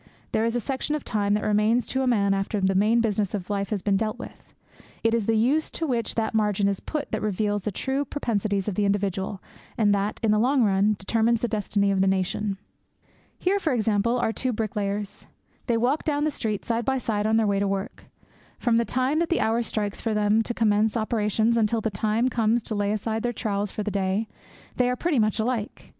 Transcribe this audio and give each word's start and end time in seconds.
There 0.31 0.45
is 0.45 0.55
a 0.55 0.59
section 0.59 0.95
of 0.95 1.03
time 1.03 1.35
that 1.35 1.43
remains 1.43 1.85
to 1.85 2.01
a 2.01 2.07
man 2.07 2.33
after 2.33 2.59
the 2.59 2.73
main 2.73 3.01
business 3.01 3.35
of 3.35 3.51
life 3.51 3.69
has 3.69 3.83
been 3.83 3.97
dealt 3.97 4.17
with. 4.17 4.51
It 5.03 5.13
is 5.13 5.27
the 5.27 5.37
use 5.37 5.69
to 5.69 5.85
which 5.85 6.15
that 6.15 6.33
margin 6.33 6.67
is 6.67 6.79
put 6.79 7.11
that 7.11 7.21
reveals 7.21 7.61
the 7.61 7.71
true 7.71 8.03
propensities 8.03 8.67
of 8.67 8.73
the 8.73 8.85
individual 8.85 9.43
and 9.77 9.93
that, 9.93 10.19
in 10.23 10.31
the 10.31 10.39
long 10.39 10.63
run, 10.63 10.95
determines 10.97 11.41
the 11.41 11.47
destiny 11.47 11.91
of 11.91 12.01
the 12.01 12.07
nation. 12.07 12.57
Here, 13.37 13.59
for 13.59 13.73
example, 13.73 14.17
are 14.17 14.33
two 14.33 14.51
bricklayers. 14.51 15.27
They 15.67 15.77
walk 15.77 16.03
down 16.03 16.23
the 16.23 16.31
street 16.31 16.65
side 16.65 16.83
by 16.83 16.97
side 16.97 17.27
on 17.27 17.37
their 17.37 17.45
way 17.45 17.57
to 17.57 17.65
their 17.65 17.67
work. 17.67 18.05
From 18.57 18.77
the 18.77 18.85
time 18.85 19.19
that 19.19 19.29
the 19.29 19.41
hour 19.41 19.61
strikes 19.61 20.01
for 20.01 20.15
them 20.15 20.41
to 20.41 20.53
commence 20.55 20.97
operations 20.97 21.57
until 21.57 21.79
the 21.79 21.91
time 21.91 22.27
comes 22.27 22.63
to 22.63 22.73
lay 22.73 22.91
aside 22.91 23.21
their 23.21 23.33
trowels 23.33 23.69
for 23.69 23.83
the 23.83 23.91
day, 23.91 24.27
they 24.77 24.89
are 24.89 24.95
pretty 24.95 25.19
much 25.19 25.37
alike. 25.37 25.89